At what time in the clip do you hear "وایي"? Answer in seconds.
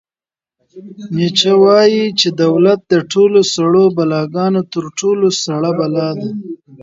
1.63-2.05